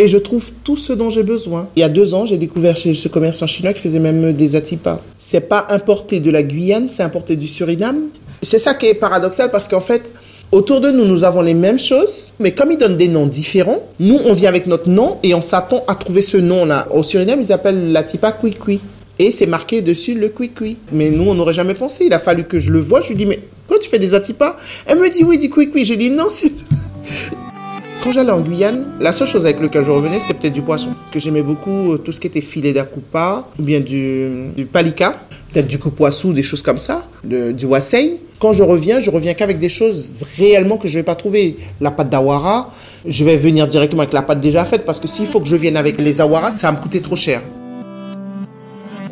Et 0.00 0.08
je 0.08 0.18
trouve 0.18 0.50
tout 0.64 0.76
ce 0.76 0.92
dont 0.92 1.10
j'ai 1.10 1.22
besoin. 1.22 1.68
Il 1.76 1.80
y 1.80 1.82
a 1.82 1.88
deux 1.88 2.14
ans, 2.14 2.24
j'ai 2.24 2.38
découvert 2.38 2.74
chez 2.76 2.94
ce 2.94 3.08
commerçant 3.08 3.46
chinois 3.46 3.72
qui 3.72 3.80
faisait 3.80 4.00
même 4.00 4.32
des 4.32 4.56
atipas. 4.56 5.00
C'est 5.18 5.48
pas 5.48 5.66
importé 5.68 6.18
de 6.18 6.30
la 6.30 6.42
Guyane, 6.42 6.88
c'est 6.88 7.02
importé 7.02 7.36
du 7.36 7.46
Suriname. 7.46 8.08
C'est 8.44 8.58
ça 8.58 8.74
qui 8.74 8.86
est 8.86 8.94
paradoxal 8.94 9.52
parce 9.52 9.68
qu'en 9.68 9.80
fait, 9.80 10.12
autour 10.50 10.80
de 10.80 10.90
nous, 10.90 11.04
nous 11.04 11.22
avons 11.22 11.42
les 11.42 11.54
mêmes 11.54 11.78
choses, 11.78 12.34
mais 12.40 12.50
comme 12.52 12.72
ils 12.72 12.76
donnent 12.76 12.96
des 12.96 13.06
noms 13.06 13.26
différents, 13.26 13.88
nous, 14.00 14.18
on 14.24 14.32
vient 14.32 14.48
avec 14.48 14.66
notre 14.66 14.88
nom 14.88 15.18
et 15.22 15.32
on 15.32 15.42
s'attend 15.42 15.84
à 15.86 15.94
trouver 15.94 16.22
ce 16.22 16.38
nom-là. 16.38 16.88
Au 16.90 17.04
Suriname, 17.04 17.40
ils 17.40 17.52
appellent 17.52 17.92
l'atipa 17.92 18.32
Kwikwi. 18.32 18.80
Et 19.20 19.30
c'est 19.30 19.46
marqué 19.46 19.80
dessus 19.80 20.14
le 20.14 20.28
Kwikwi. 20.28 20.76
Mais 20.90 21.10
nous, 21.10 21.30
on 21.30 21.34
n'aurait 21.34 21.52
jamais 21.52 21.74
pensé. 21.74 22.06
Il 22.06 22.12
a 22.12 22.18
fallu 22.18 22.42
que 22.42 22.58
je 22.58 22.72
le 22.72 22.80
voie. 22.80 23.00
Je 23.00 23.10
lui 23.10 23.14
dis, 23.14 23.26
mais 23.26 23.38
quoi, 23.68 23.78
tu 23.78 23.88
fais 23.88 24.00
des 24.00 24.12
atipas? 24.12 24.56
Elle 24.86 24.98
me 24.98 25.08
dit, 25.08 25.22
oui, 25.22 25.38
du 25.38 25.48
Kwikwi. 25.48 25.84
J'ai 25.84 25.96
dit, 25.96 26.10
non, 26.10 26.26
c'est... 26.30 26.50
Quand 28.02 28.10
j'allais 28.10 28.32
en 28.32 28.40
Guyane, 28.40 28.86
la 28.98 29.12
seule 29.12 29.28
chose 29.28 29.44
avec 29.44 29.60
laquelle 29.60 29.84
je 29.84 29.90
revenais, 29.92 30.18
c'était 30.18 30.34
peut-être 30.34 30.52
du 30.52 30.62
poisson. 30.62 30.88
Que 31.12 31.20
j'aimais 31.20 31.42
beaucoup 31.42 31.92
euh, 31.92 31.98
tout 31.98 32.10
ce 32.10 32.18
qui 32.18 32.26
était 32.26 32.40
filet 32.40 32.72
d'acoupa, 32.72 33.46
ou 33.60 33.62
bien 33.62 33.78
du 33.78 34.66
palika, 34.72 35.20
peut-être 35.52 35.66
du 35.66 35.78
coupoissou, 35.78 36.32
des 36.32 36.42
choses 36.42 36.62
comme 36.62 36.78
ça, 36.78 37.06
du 37.24 37.66
wasei. 37.66 38.20
Quand 38.38 38.52
je 38.52 38.62
reviens, 38.62 38.98
je 38.98 39.10
reviens 39.10 39.34
qu'avec 39.34 39.58
des 39.58 39.68
choses 39.68 40.22
réellement 40.36 40.76
que 40.76 40.88
je 40.88 40.94
vais 40.98 41.04
pas 41.04 41.14
trouver. 41.14 41.58
La 41.80 41.90
pâte 41.90 42.10
d'awara, 42.10 42.72
je 43.06 43.24
vais 43.24 43.36
venir 43.36 43.68
directement 43.68 44.02
avec 44.02 44.12
la 44.12 44.22
pâte 44.22 44.40
déjà 44.40 44.64
faite, 44.64 44.84
parce 44.84 44.98
que 44.98 45.06
s'il 45.06 45.26
faut 45.26 45.40
que 45.40 45.46
je 45.48 45.56
vienne 45.56 45.76
avec 45.76 46.00
les 46.00 46.20
awaras, 46.20 46.52
ça 46.52 46.70
va 46.70 46.76
me 46.76 46.82
coûter 46.82 47.00
trop 47.00 47.16
cher. 47.16 47.42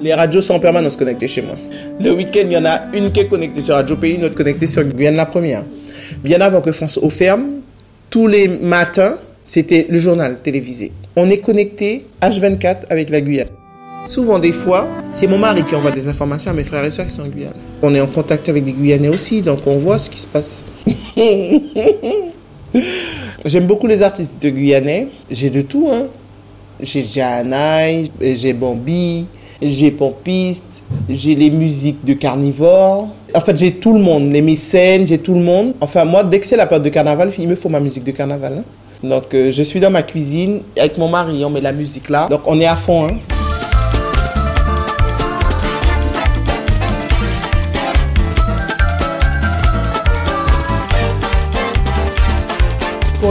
Les 0.03 0.15
radios 0.15 0.41
sont 0.41 0.55
en 0.55 0.61
permanence 0.61 0.97
connectées 0.97 1.29
chez 1.29 1.43
moi. 1.43 1.55
Le 2.01 2.13
week-end, 2.13 2.45
il 2.45 2.53
y 2.53 2.57
en 2.57 2.65
a 2.65 2.81
une 2.95 3.13
qui 3.13 3.21
est 3.21 3.27
connectée 3.27 3.61
sur 3.61 3.75
Radio 3.75 3.97
Pays, 3.97 4.15
une 4.15 4.25
autre 4.25 4.35
connectée 4.35 4.67
sur 4.67 4.83
Guyane 4.83 5.17
la 5.17 5.27
première. 5.27 5.63
Bien 6.25 6.41
avant 6.41 6.63
que 6.63 6.73
France 6.73 6.99
au 6.99 7.11
ferme, 7.11 7.61
tous 8.09 8.27
les 8.27 8.49
matins, 8.49 9.19
c'était 9.45 9.87
le 9.91 9.99
journal 9.99 10.39
télévisé. 10.43 10.91
On 11.17 11.29
est 11.29 11.39
connecté 11.39 12.07
H24 12.23 12.77
avec 12.89 13.11
la 13.11 13.21
Guyane. 13.21 13.49
Souvent, 14.07 14.39
des 14.39 14.53
fois, 14.53 14.89
c'est 15.13 15.27
mon 15.27 15.39
mari 15.39 15.65
qui 15.65 15.75
envoie 15.75 15.91
des 15.93 16.09
informations 16.09 16.51
à 16.51 16.55
mes 16.55 16.65
frères 16.65 16.85
et 16.85 16.91
soeurs 16.91 17.07
qui 17.07 17.13
sont 17.15 17.23
en 17.23 17.29
Guyane. 17.29 17.53
On 17.83 17.95
est 17.95 18.01
en 18.01 18.07
contact 18.07 18.49
avec 18.49 18.65
des 18.65 18.73
Guyanais 18.73 19.09
aussi, 19.09 19.41
donc 19.41 19.61
on 19.67 19.79
voit 19.79 19.99
ce 19.99 20.11
qui 20.11 20.19
se 20.21 20.27
passe. 20.27 20.65
J'aime 23.45 23.67
beaucoup 23.67 23.87
les 23.87 24.03
artistes 24.03 24.43
de 24.43 24.51
Guyanais. 24.51 25.09
J'ai 25.31 25.51
de 25.51 25.61
tout, 25.63 25.89
hein. 25.93 26.07
J'ai 26.81 27.03
Jahanaï, 27.05 28.11
j'ai 28.21 28.53
Bambi, 28.53 29.27
j'ai 29.63 29.91
Pompiste, 29.91 30.83
j'ai 31.09 31.35
les 31.35 31.51
musiques 31.51 32.05
de 32.05 32.15
carnivore. 32.15 33.09
En 33.35 33.41
fait, 33.41 33.57
j'ai 33.57 33.73
tout 33.75 33.93
le 33.93 34.01
monde, 34.01 34.33
les 34.33 34.43
mécènes, 34.43 35.07
j'ai 35.07 35.19
tout 35.19 35.35
le 35.35 35.41
monde. 35.41 35.75
Enfin, 35.81 36.05
moi, 36.05 36.25
dès 36.25 36.41
que 36.41 36.47
c'est 36.47 36.57
la 36.57 36.67
période 36.67 36.85
de 36.85 36.89
carnaval, 36.89 37.31
il 37.39 37.47
me 37.49 37.55
faut 37.55 37.69
ma 37.69 37.81
musique 37.81 38.05
de 38.05 38.13
carnaval. 38.13 38.55
hein. 38.59 38.65
Donc, 39.07 39.33
euh, 39.35 39.51
je 39.53 39.63
suis 39.63 39.79
dans 39.81 39.91
ma 39.91 40.03
cuisine 40.03 40.61
avec 40.77 40.99
mon 40.99 41.09
mari, 41.09 41.45
on 41.45 41.51
met 41.51 41.61
la 41.61 41.73
musique 41.73 42.09
là. 42.09 42.29
Donc, 42.29 42.41
on 42.47 42.59
est 42.61 42.67
à 42.67 42.77
fond. 42.77 43.07
Hein. 43.09 43.17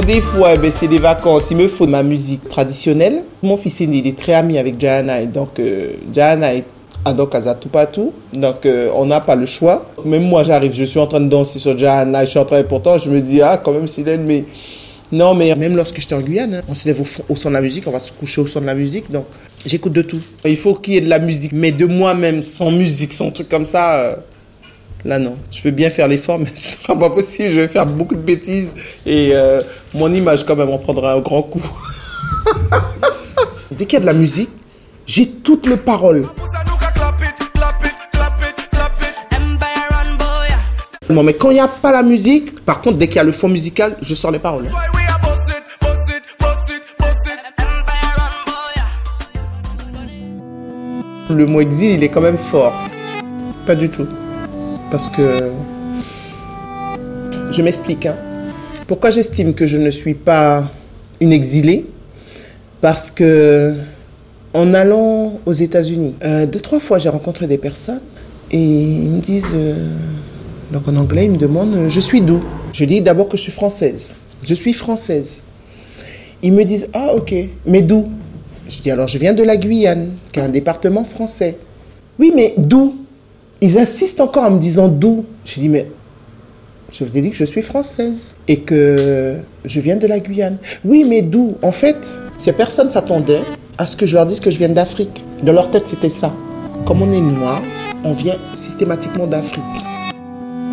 Des 0.09 0.21
fois, 0.21 0.57
ben, 0.57 0.71
c'est 0.71 0.87
des 0.87 0.97
vacances, 0.97 1.49
il 1.51 1.57
me 1.57 1.67
faut 1.67 1.85
ma 1.85 2.01
musique 2.01 2.49
traditionnelle. 2.49 3.21
Mon 3.43 3.57
fils 3.57 3.79
aîné, 3.79 3.97
il 3.97 4.07
est 4.07 4.17
très 4.17 4.33
ami 4.33 4.57
avec 4.57 4.79
Jahana. 4.81 5.21
Et 5.21 5.27
donc, 5.27 5.59
euh, 5.59 5.91
Jahana 6.11 6.55
est 6.55 6.63
adore 7.05 7.29
Kazatupatu. 7.29 8.01
Donc, 8.33 8.65
euh, 8.65 8.89
on 8.95 9.05
n'a 9.05 9.19
pas 9.19 9.35
le 9.35 9.45
choix. 9.45 9.85
Même 10.03 10.23
moi, 10.23 10.43
j'arrive, 10.43 10.73
je 10.73 10.83
suis 10.83 10.97
en 10.97 11.05
train 11.05 11.19
de 11.19 11.29
danser 11.29 11.59
sur 11.59 11.77
Jahana. 11.77 12.25
Je 12.25 12.31
suis 12.31 12.39
en 12.39 12.45
train, 12.45 12.63
pourtant, 12.63 12.97
je 12.97 13.07
me 13.07 13.21
dis, 13.21 13.39
ah, 13.43 13.61
quand 13.63 13.71
même, 13.71 13.87
Silène, 13.87 14.23
mais. 14.23 14.45
Non, 15.11 15.35
mais 15.35 15.55
même 15.55 15.75
lorsque 15.75 15.99
j'étais 15.99 16.15
en 16.15 16.21
Guyane, 16.21 16.55
hein, 16.55 16.61
on 16.67 16.73
se 16.73 16.87
lève 16.87 17.01
au 17.29 17.35
son 17.35 17.49
de 17.49 17.53
la 17.53 17.61
musique, 17.61 17.85
on 17.87 17.91
va 17.91 17.99
se 17.99 18.11
coucher 18.11 18.41
au 18.41 18.47
son 18.47 18.61
de 18.61 18.65
la 18.65 18.73
musique. 18.75 19.11
Donc, 19.11 19.25
j'écoute 19.63 19.93
de 19.93 20.01
tout. 20.01 20.21
Il 20.43 20.57
faut 20.57 20.73
qu'il 20.73 20.95
y 20.95 20.97
ait 20.97 21.01
de 21.01 21.09
la 21.09 21.19
musique, 21.19 21.51
mais 21.51 21.71
de 21.71 21.85
moi-même, 21.85 22.41
sans 22.41 22.71
musique, 22.71 23.13
sans 23.13 23.29
truc 23.29 23.47
comme 23.47 23.65
ça. 23.65 23.99
euh, 24.01 24.15
Là, 25.05 25.17
non. 25.17 25.37
Je 25.51 25.61
veux 25.61 25.71
bien 25.71 25.89
faire 25.89 26.07
l'effort, 26.07 26.39
mais 26.39 26.47
ce 26.55 26.77
sera 26.77 26.97
pas 26.97 27.09
possible. 27.09 27.49
Je 27.49 27.61
vais 27.61 27.67
faire 27.67 27.85
beaucoup 27.85 28.15
de 28.15 28.21
bêtises. 28.21 28.73
Et 29.05 29.31
euh, 29.33 29.61
mon 29.93 30.13
image, 30.13 30.45
quand 30.45 30.55
même, 30.55 30.69
en 30.69 30.77
prendra 30.77 31.13
un 31.13 31.19
grand 31.19 31.43
coup. 31.43 31.61
Dès 33.71 33.85
qu'il 33.85 33.93
y 33.93 33.97
a 33.97 34.01
de 34.01 34.05
la 34.05 34.13
musique, 34.13 34.49
j'ai 35.05 35.27
toutes 35.27 35.67
les 35.67 35.77
paroles. 35.77 36.25
Bon, 41.09 41.23
mais 41.23 41.33
quand 41.33 41.49
il 41.49 41.55
n'y 41.55 41.59
a 41.59 41.67
pas 41.67 41.91
la 41.91 42.03
musique, 42.03 42.63
par 42.63 42.81
contre, 42.81 42.97
dès 42.97 43.07
qu'il 43.07 43.15
y 43.15 43.19
a 43.19 43.23
le 43.23 43.31
fond 43.31 43.49
musical, 43.49 43.97
je 43.99 44.13
sors 44.13 44.29
les 44.29 44.37
paroles. 44.37 44.69
Le 51.31 51.45
mot 51.47 51.61
exil, 51.61 51.93
il 51.93 52.03
est 52.03 52.09
quand 52.09 52.21
même 52.21 52.37
fort. 52.37 52.73
Pas 53.65 53.75
du 53.75 53.89
tout. 53.89 54.07
Parce 54.91 55.07
que... 55.09 55.51
Je 57.51 57.61
m'explique. 57.61 58.05
hein. 58.05 58.15
Pourquoi 58.87 59.11
j'estime 59.11 59.53
que 59.53 59.67
je 59.67 59.77
ne 59.77 59.91
suis 59.91 60.13
pas 60.13 60.69
une 61.19 61.31
exilée? 61.31 61.85
Parce 62.81 63.11
que 63.11 63.75
en 64.53 64.73
allant 64.73 65.39
aux 65.45 65.53
États-Unis. 65.53 66.15
Euh, 66.23 66.45
deux, 66.45 66.59
trois 66.59 66.79
fois, 66.79 66.97
j'ai 66.99 67.09
rencontré 67.09 67.47
des 67.47 67.57
personnes 67.57 68.01
et 68.51 68.57
ils 68.57 69.09
me 69.09 69.19
disent, 69.19 69.53
euh, 69.53 69.75
donc 70.71 70.87
en 70.87 70.95
anglais, 70.95 71.25
ils 71.25 71.31
me 71.31 71.37
demandent, 71.37 71.75
euh, 71.75 71.89
je 71.89 71.99
suis 71.99 72.21
d'où? 72.21 72.43
Je 72.73 72.85
dis 72.85 73.01
d'abord 73.01 73.29
que 73.29 73.37
je 73.37 73.43
suis 73.43 73.51
française. 73.51 74.15
Je 74.43 74.53
suis 74.53 74.73
française. 74.73 75.41
Ils 76.41 76.53
me 76.53 76.63
disent, 76.63 76.89
ah 76.93 77.13
ok, 77.15 77.33
mais 77.65 77.81
d'où? 77.81 78.07
Je 78.67 78.79
dis, 78.79 78.91
alors 78.91 79.07
je 79.07 79.17
viens 79.17 79.33
de 79.33 79.43
la 79.43 79.57
Guyane, 79.57 80.11
qui 80.31 80.39
est 80.39 80.43
un 80.43 80.49
département 80.49 81.03
français. 81.03 81.57
Oui, 82.17 82.31
mais 82.35 82.53
d'où? 82.57 82.95
Ils 83.61 83.77
insistent 83.77 84.21
encore 84.21 84.45
en 84.45 84.51
me 84.51 84.59
disant 84.59 84.87
d'où. 84.87 85.25
Je 85.43 85.59
dis, 85.59 85.67
mais 85.67 85.87
je 86.91 87.03
vous 87.03 87.17
ai 87.17 87.21
dit 87.21 87.29
que 87.29 87.35
je 87.35 87.43
suis 87.43 87.61
française 87.61 88.33
et 88.47 88.61
que 88.61 89.37
je 89.65 89.79
viens 89.81 89.97
de 89.97 90.07
la 90.07 90.19
Guyane. 90.19 90.57
Oui, 90.85 91.03
mais 91.07 91.21
d'où? 91.21 91.55
En 91.61 91.73
fait, 91.73 92.19
ces 92.37 92.53
personnes 92.53 92.89
s'attendaient 92.89 93.43
à 93.77 93.85
ce 93.85 93.97
que 93.97 94.05
je 94.05 94.15
leur 94.15 94.25
dise 94.25 94.39
que 94.39 94.49
je 94.49 94.57
viens 94.57 94.69
d'Afrique. 94.69 95.25
Dans 95.43 95.51
leur 95.51 95.69
tête, 95.71 95.87
c'était 95.87 96.09
ça. 96.09 96.33
Comme 96.85 97.01
on 97.01 97.11
est 97.11 97.19
noir, 97.19 97.61
on 98.05 98.13
vient 98.13 98.37
systématiquement 98.55 99.27
d'Afrique. 99.27 99.63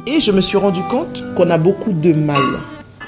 Et 0.06 0.20
je 0.20 0.30
me 0.30 0.40
suis 0.40 0.56
rendu 0.56 0.80
compte 0.88 1.24
qu'on 1.34 1.50
a 1.50 1.58
beaucoup 1.58 1.92
de 1.92 2.12
mal 2.12 2.36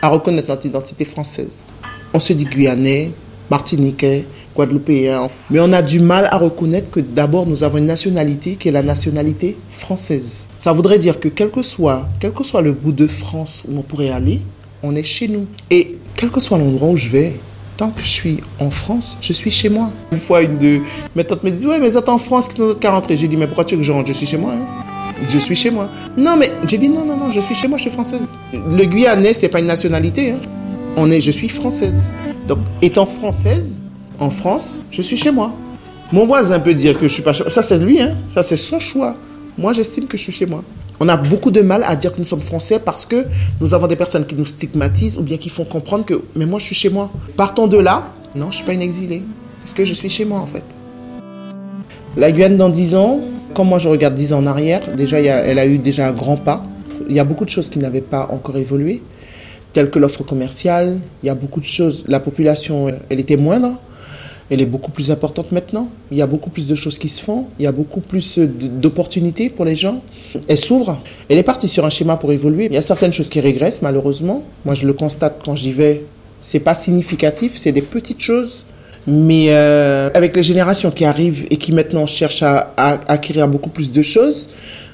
à 0.02 0.08
reconnaître 0.08 0.48
notre 0.48 0.66
identité 0.66 1.04
française. 1.04 1.66
On 2.12 2.18
se 2.18 2.32
dit 2.32 2.46
guyanais, 2.46 3.12
martiniquais, 3.48 4.26
guadeloupéen, 4.58 5.30
mais 5.50 5.60
on 5.60 5.72
a 5.72 5.82
du 5.82 6.00
mal 6.00 6.26
à 6.32 6.36
reconnaître 6.38 6.90
que 6.90 6.98
d'abord 7.00 7.46
nous 7.46 7.62
avons 7.62 7.78
une 7.78 7.86
nationalité 7.86 8.56
qui 8.56 8.68
est 8.68 8.72
la 8.72 8.82
nationalité 8.82 9.56
française. 9.70 10.46
Ça 10.56 10.72
voudrait 10.72 10.98
dire 10.98 11.20
que 11.20 11.28
quel 11.28 11.50
que 11.50 11.62
soit, 11.62 12.08
quel 12.18 12.32
que 12.32 12.42
soit 12.44 12.60
le 12.60 12.72
bout 12.72 12.92
de 12.92 13.06
France 13.06 13.62
où 13.68 13.78
on 13.78 13.82
pourrait 13.82 14.10
aller, 14.10 14.40
on 14.82 14.96
est 14.96 15.04
chez 15.04 15.28
nous. 15.28 15.46
Et 15.70 15.96
quel 16.16 16.30
que 16.30 16.40
soit 16.40 16.58
l'endroit 16.58 16.88
où 16.88 16.96
je 16.96 17.08
vais, 17.08 17.34
tant 17.76 17.90
que 17.90 18.00
je 18.02 18.08
suis 18.08 18.38
en 18.58 18.70
France, 18.70 19.16
je 19.20 19.32
suis 19.32 19.50
chez 19.52 19.68
moi. 19.68 19.90
Une 20.10 20.18
fois, 20.18 20.42
une 20.42 20.58
de 20.58 20.80
mes 21.14 21.22
tantes 21.24 21.44
me 21.44 21.50
dit 21.50 21.66
Ouais, 21.66 21.78
mais 21.80 21.96
êtes 21.96 22.08
en 22.08 22.18
France, 22.18 22.48
qui 22.48 22.56
sont 22.56 22.74
qu'à 22.74 22.90
rentrer. 22.90 23.16
J'ai 23.16 23.28
dit 23.28 23.36
Mais 23.36 23.46
pourquoi 23.46 23.64
tu 23.64 23.74
veux 23.76 23.80
que 23.80 23.86
je 23.86 23.92
rentre? 23.92 24.08
Je 24.08 24.12
suis 24.14 24.26
chez 24.26 24.36
moi. 24.36 24.52
hein. 24.52 24.84
Je 25.30 25.38
suis 25.38 25.56
chez 25.56 25.70
moi. 25.70 25.88
Non, 26.16 26.36
mais 26.36 26.50
j'ai 26.66 26.78
dit 26.78 26.88
Non, 26.88 27.04
non, 27.04 27.16
non, 27.16 27.30
je 27.30 27.40
suis 27.40 27.54
chez 27.54 27.68
moi, 27.68 27.78
je 27.78 27.82
suis 27.82 27.90
française. 27.90 28.36
Le 28.52 28.84
Guyanais, 28.84 29.34
c'est 29.34 29.48
pas 29.48 29.60
une 29.60 29.66
nationalité. 29.66 30.32
hein. 30.32 30.38
On 30.96 31.10
est, 31.12 31.20
je 31.20 31.30
suis 31.30 31.48
française. 31.48 32.12
Donc, 32.48 32.58
étant 32.82 33.06
française, 33.06 33.80
en 34.18 34.30
France, 34.30 34.82
je 34.90 35.02
suis 35.02 35.16
chez 35.16 35.30
moi. 35.30 35.52
Mon 36.12 36.24
voisin 36.24 36.58
peut 36.60 36.74
dire 36.74 36.98
que 36.98 37.06
je 37.06 37.12
suis 37.12 37.22
pas 37.22 37.32
chez 37.32 37.44
moi. 37.44 37.50
Ça, 37.50 37.62
c'est 37.62 37.78
lui, 37.78 38.00
hein. 38.00 38.16
Ça, 38.28 38.42
c'est 38.42 38.56
son 38.56 38.80
choix. 38.80 39.16
Moi, 39.56 39.72
j'estime 39.72 40.06
que 40.06 40.16
je 40.16 40.22
suis 40.22 40.32
chez 40.32 40.46
moi. 40.46 40.64
On 41.00 41.08
a 41.08 41.16
beaucoup 41.16 41.50
de 41.50 41.60
mal 41.60 41.84
à 41.86 41.94
dire 41.94 42.12
que 42.12 42.18
nous 42.18 42.24
sommes 42.24 42.40
français 42.40 42.80
parce 42.80 43.06
que 43.06 43.26
nous 43.60 43.74
avons 43.74 43.86
des 43.86 43.96
personnes 43.96 44.26
qui 44.26 44.34
nous 44.34 44.46
stigmatisent 44.46 45.18
ou 45.18 45.22
bien 45.22 45.36
qui 45.36 45.48
font 45.48 45.64
comprendre 45.64 46.04
que, 46.04 46.22
mais 46.34 46.46
moi, 46.46 46.58
je 46.58 46.64
suis 46.64 46.74
chez 46.74 46.90
moi. 46.90 47.10
Partons 47.36 47.66
de 47.68 47.76
là, 47.76 48.12
non, 48.34 48.50
je 48.50 48.56
suis 48.56 48.64
pas 48.64 48.72
une 48.72 48.82
exilée. 48.82 49.22
Parce 49.60 49.74
que 49.74 49.84
je 49.84 49.94
suis 49.94 50.08
chez 50.08 50.24
moi, 50.24 50.40
en 50.40 50.46
fait. 50.46 50.64
La 52.16 52.32
Guyane 52.32 52.56
dans 52.56 52.68
10 52.68 52.94
ans, 52.96 53.20
quand 53.54 53.64
moi 53.64 53.78
je 53.78 53.88
regarde 53.88 54.14
10 54.14 54.32
ans 54.32 54.38
en 54.38 54.46
arrière, 54.46 54.80
déjà, 54.96 55.18
elle 55.20 55.58
a 55.58 55.66
eu 55.66 55.78
déjà 55.78 56.08
un 56.08 56.12
grand 56.12 56.36
pas. 56.36 56.64
Il 57.08 57.14
y 57.14 57.20
a 57.20 57.24
beaucoup 57.24 57.44
de 57.44 57.50
choses 57.50 57.68
qui 57.68 57.78
n'avaient 57.78 58.00
pas 58.00 58.28
encore 58.30 58.56
évolué, 58.56 59.02
telles 59.72 59.90
que 59.90 59.98
l'offre 59.98 60.24
commerciale. 60.24 60.98
Il 61.22 61.26
y 61.26 61.30
a 61.30 61.34
beaucoup 61.34 61.60
de 61.60 61.64
choses. 61.64 62.04
La 62.08 62.18
population, 62.18 62.88
elle 63.08 63.20
était 63.20 63.36
moindre. 63.36 63.78
Elle 64.50 64.60
est 64.60 64.66
beaucoup 64.66 64.90
plus 64.90 65.10
importante 65.10 65.52
maintenant. 65.52 65.88
Il 66.10 66.18
y 66.18 66.22
a 66.22 66.26
beaucoup 66.26 66.50
plus 66.50 66.66
de 66.68 66.74
choses 66.74 66.98
qui 66.98 67.08
se 67.08 67.22
font. 67.22 67.46
Il 67.58 67.64
y 67.64 67.66
a 67.66 67.72
beaucoup 67.72 68.00
plus 68.00 68.38
euh, 68.38 68.46
d'opportunités 68.46 69.50
pour 69.50 69.64
les 69.64 69.76
gens. 69.76 70.02
Elle 70.48 70.58
s'ouvre. 70.58 71.00
Elle 71.28 71.38
est 71.38 71.42
partie 71.42 71.68
sur 71.68 71.84
un 71.84 71.90
schéma 71.90 72.16
pour 72.16 72.32
évoluer. 72.32 72.66
Il 72.66 72.72
y 72.72 72.78
a 72.78 72.82
certaines 72.82 73.12
choses 73.12 73.28
qui 73.28 73.40
régressent, 73.40 73.82
malheureusement. 73.82 74.42
Moi, 74.64 74.74
je 74.74 74.86
le 74.86 74.94
constate 74.94 75.40
quand 75.44 75.54
j'y 75.54 75.72
vais. 75.72 76.04
C'est 76.40 76.60
pas 76.60 76.74
significatif. 76.74 77.56
C'est 77.56 77.72
des 77.72 77.82
petites 77.82 78.20
choses. 78.20 78.64
Mais 79.06 79.46
euh, 79.48 80.10
avec 80.12 80.36
les 80.36 80.42
générations 80.42 80.90
qui 80.90 81.04
arrivent 81.04 81.46
et 81.50 81.56
qui 81.56 81.72
maintenant 81.72 82.06
cherchent 82.06 82.42
à, 82.42 82.74
acquérir 82.76 83.48
beaucoup 83.48 83.70
plus 83.70 83.90
de 83.90 84.02
choses, 84.02 84.48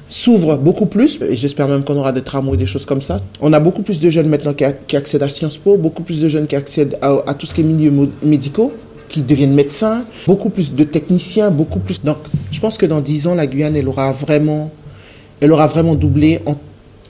s'ouvrent 0.08 0.56
beaucoup 0.56 0.86
plus, 0.86 1.18
et 1.28 1.34
j'espère 1.34 1.66
même 1.66 1.82
qu'on 1.82 1.96
aura 1.96 2.12
des 2.12 2.22
tramways, 2.22 2.56
des 2.56 2.66
choses 2.66 2.86
comme 2.86 3.02
ça. 3.02 3.18
On 3.40 3.52
a 3.52 3.58
beaucoup 3.58 3.82
plus 3.82 3.98
de 3.98 4.10
jeunes 4.10 4.28
maintenant 4.28 4.54
qui, 4.54 4.96
accèdent 4.96 5.24
à 5.24 5.28
Sciences 5.28 5.56
Po, 5.58 5.76
beaucoup 5.76 6.04
plus 6.04 6.20
de 6.20 6.28
jeunes 6.28 6.46
qui 6.46 6.54
accèdent 6.54 6.96
à, 7.02 7.34
tout 7.34 7.46
ce 7.46 7.54
qui 7.54 7.62
est 7.62 7.64
milieux 7.64 7.90
mo- 7.90 8.08
médicaux, 8.22 8.72
qui 9.08 9.22
deviennent 9.22 9.54
médecins, 9.54 10.04
beaucoup 10.26 10.50
plus 10.50 10.74
de 10.74 10.84
techniciens, 10.84 11.50
beaucoup 11.50 11.78
plus. 11.78 12.02
Donc, 12.02 12.18
je 12.52 12.60
pense 12.60 12.78
que 12.78 12.86
dans 12.86 13.00
10 13.00 13.26
ans, 13.26 13.34
la 13.34 13.46
Guyane, 13.46 13.76
elle 13.76 13.88
aura 13.88 14.12
vraiment, 14.12 14.70
elle 15.40 15.52
aura 15.52 15.66
vraiment 15.66 15.94
doublé 15.94 16.40
en 16.46 16.56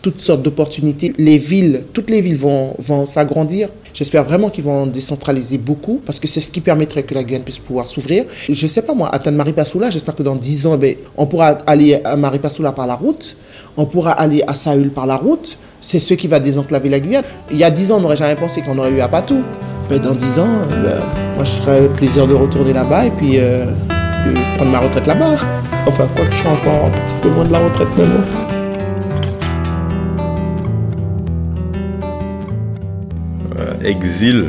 toutes 0.04 0.20
sortes 0.20 0.42
d'opportunités. 0.42 1.14
Les 1.16 1.38
villes, 1.38 1.84
toutes 1.94 2.10
les 2.10 2.20
villes 2.20 2.36
vont, 2.36 2.74
vont 2.78 3.06
s'agrandir. 3.06 3.70
J'espère 3.94 4.22
vraiment 4.24 4.50
qu'ils 4.50 4.64
vont 4.64 4.82
en 4.82 4.86
décentraliser 4.86 5.56
beaucoup 5.56 5.98
parce 6.04 6.20
que 6.20 6.28
c'est 6.28 6.42
ce 6.42 6.50
qui 6.50 6.60
permettrait 6.60 7.04
que 7.04 7.14
la 7.14 7.24
Guyane 7.24 7.42
puisse 7.42 7.58
pouvoir 7.58 7.86
s'ouvrir. 7.86 8.26
Je 8.50 8.66
sais 8.66 8.82
pas 8.82 8.92
moi, 8.92 9.08
atteindre 9.14 9.38
Maripasoula, 9.38 9.88
j'espère 9.88 10.14
que 10.14 10.22
dans 10.22 10.36
10 10.36 10.66
ans, 10.66 10.76
ben, 10.76 10.94
on 11.16 11.24
pourra 11.24 11.58
aller 11.66 12.00
à 12.04 12.16
Maripasoula 12.16 12.72
par 12.72 12.86
la 12.86 12.96
route, 12.96 13.34
on 13.78 13.86
pourra 13.86 14.10
aller 14.10 14.42
à 14.46 14.54
Saül 14.54 14.90
par 14.90 15.06
la 15.06 15.16
route. 15.16 15.56
C'est 15.80 16.00
ce 16.00 16.12
qui 16.12 16.28
va 16.28 16.38
désenclaver 16.38 16.90
la 16.90 17.00
Guyane. 17.00 17.24
Il 17.50 17.56
y 17.56 17.64
a 17.64 17.70
10 17.70 17.92
ans, 17.92 17.96
on 17.96 18.00
n'aurait 18.00 18.16
jamais 18.16 18.36
pensé 18.36 18.60
qu'on 18.60 18.76
aurait 18.76 18.90
eu 18.90 19.00
à 19.00 19.08
Patou. 19.08 19.42
Dans 19.90 20.14
10 20.14 20.38
ans, 20.40 20.48
ben, 20.70 21.00
moi 21.36 21.44
je 21.44 21.50
serais 21.50 21.88
plaisir 21.88 22.26
de 22.26 22.34
retourner 22.34 22.72
là-bas 22.72 23.06
et 23.06 23.10
puis 23.10 23.38
euh, 23.38 23.66
de 23.66 24.56
prendre 24.56 24.72
ma 24.72 24.80
retraite 24.80 25.06
là-bas. 25.06 25.36
Enfin, 25.86 26.08
quoi 26.16 26.24
que 26.24 26.32
je 26.32 26.38
sois 26.38 26.50
encore 26.52 26.86
un 26.86 26.90
petit 26.90 27.16
peu 27.20 27.28
loin 27.28 27.44
de 27.44 27.52
la 27.52 27.58
retraite, 27.58 27.88
bon. 27.94 28.08
Euh, 33.60 33.74
exil, 33.84 34.48